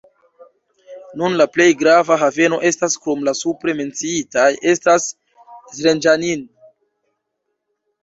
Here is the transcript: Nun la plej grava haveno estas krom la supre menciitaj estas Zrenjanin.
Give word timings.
Nun 1.21 1.37
la 1.41 1.45
plej 1.57 1.67
grava 1.81 2.17
haveno 2.23 2.59
estas 2.71 2.97
krom 3.05 3.23
la 3.29 3.35
supre 3.43 3.77
menciitaj 3.83 4.49
estas 4.75 5.09
Zrenjanin. 5.79 6.47